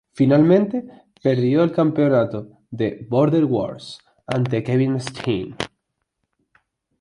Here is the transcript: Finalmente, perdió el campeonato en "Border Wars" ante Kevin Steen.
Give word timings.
Finalmente, 0.15 0.79
perdió 1.21 1.61
el 1.63 1.73
campeonato 1.73 2.47
en 2.75 3.05
"Border 3.07 3.45
Wars" 3.45 3.99
ante 4.25 4.63
Kevin 4.63 4.99
Steen. 4.99 5.55